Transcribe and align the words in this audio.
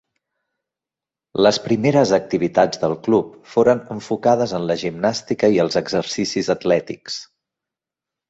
Les 1.47 1.59
primeres 1.65 2.13
activitats 2.17 2.79
del 2.85 2.95
club 3.07 3.27
foren 3.51 3.83
enfocades 3.97 4.55
en 4.59 4.65
la 4.71 4.79
gimnàstica 4.85 5.53
i 5.57 5.61
els 5.65 5.77
exercicis 5.85 6.49
atlètics. 6.57 7.19